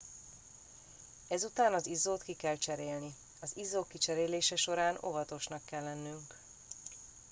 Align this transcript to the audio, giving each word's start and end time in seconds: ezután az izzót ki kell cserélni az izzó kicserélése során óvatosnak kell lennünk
ezután 1.27 1.73
az 1.73 1.87
izzót 1.87 2.23
ki 2.23 2.33
kell 2.33 2.55
cserélni 2.57 3.15
az 3.39 3.51
izzó 3.57 3.83
kicserélése 3.83 4.55
során 4.55 4.97
óvatosnak 5.03 5.65
kell 5.65 5.83
lennünk 5.83 6.37